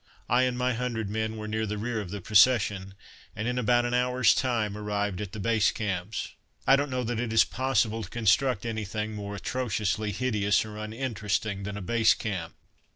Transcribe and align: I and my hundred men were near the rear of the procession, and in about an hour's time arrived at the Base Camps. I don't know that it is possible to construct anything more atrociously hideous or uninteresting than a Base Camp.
I 0.27 0.45
and 0.45 0.57
my 0.57 0.73
hundred 0.73 1.11
men 1.11 1.37
were 1.37 1.47
near 1.47 1.67
the 1.67 1.77
rear 1.77 2.01
of 2.01 2.09
the 2.09 2.21
procession, 2.21 2.95
and 3.35 3.47
in 3.47 3.59
about 3.59 3.85
an 3.85 3.93
hour's 3.93 4.33
time 4.33 4.75
arrived 4.75 5.21
at 5.21 5.31
the 5.31 5.39
Base 5.39 5.69
Camps. 5.69 6.33
I 6.65 6.75
don't 6.75 6.89
know 6.89 7.03
that 7.03 7.19
it 7.19 7.31
is 7.31 7.43
possible 7.43 8.01
to 8.01 8.09
construct 8.09 8.65
anything 8.65 9.13
more 9.13 9.35
atrociously 9.35 10.11
hideous 10.11 10.65
or 10.65 10.75
uninteresting 10.77 11.61
than 11.65 11.77
a 11.77 11.83
Base 11.83 12.15
Camp. 12.15 12.55